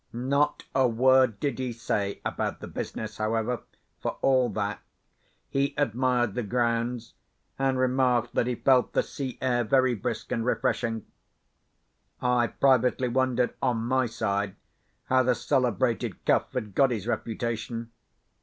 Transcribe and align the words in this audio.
Not 0.13 0.63
a 0.73 0.87
word 0.87 1.39
did 1.39 1.59
he 1.59 1.71
say 1.71 2.21
about 2.25 2.59
the 2.59 2.67
business, 2.67 3.17
however, 3.17 3.61
for 4.01 4.17
all 4.23 4.49
that. 4.49 4.81
He 5.47 5.75
admired 5.77 6.33
the 6.33 6.41
grounds, 6.41 7.13
and 7.59 7.77
remarked 7.77 8.33
that 8.33 8.47
he 8.47 8.55
felt 8.55 8.93
the 8.93 9.03
sea 9.03 9.37
air 9.43 9.63
very 9.63 9.93
brisk 9.93 10.31
and 10.31 10.43
refreshing. 10.43 11.05
I 12.19 12.47
privately 12.47 13.09
wondered, 13.09 13.53
on 13.61 13.85
my 13.85 14.07
side, 14.07 14.55
how 15.03 15.21
the 15.21 15.35
celebrated 15.35 16.25
Cuff 16.25 16.51
had 16.53 16.73
got 16.73 16.89
his 16.89 17.05
reputation. 17.05 17.91